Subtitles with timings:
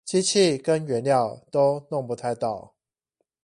[0.03, 2.73] 機器跟原料都弄不太到